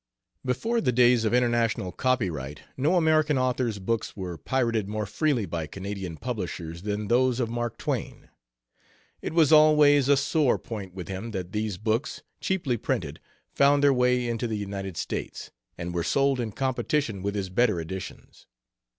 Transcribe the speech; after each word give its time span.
Before 0.43 0.81
the 0.81 0.91
days 0.91 1.25
of 1.25 1.33
international 1.35 1.91
copyright 1.91 2.61
no 2.75 2.95
American 2.95 3.37
author's 3.37 3.77
books 3.77 4.17
were 4.17 4.35
pirated 4.35 4.87
more 4.89 5.05
freely 5.05 5.45
by 5.45 5.67
Canadian 5.67 6.17
publishers 6.17 6.81
than 6.81 7.07
those 7.07 7.39
of 7.39 7.51
Mark 7.51 7.77
Twain. 7.77 8.27
It 9.21 9.31
was 9.31 9.51
always 9.53 10.09
a 10.09 10.17
sore 10.17 10.57
point 10.57 10.95
with 10.95 11.07
him 11.07 11.29
that 11.37 11.51
these 11.51 11.77
books, 11.77 12.23
cheaply 12.39 12.77
printed, 12.77 13.19
found 13.51 13.83
their 13.83 13.93
way 13.93 14.27
into 14.27 14.47
the 14.47 14.57
United 14.57 14.97
States, 14.97 15.51
and 15.77 15.93
were 15.93 16.03
sold 16.03 16.39
in 16.39 16.51
competition 16.53 17.21
with 17.21 17.35
his 17.35 17.51
better 17.51 17.79
editions. 17.79 18.47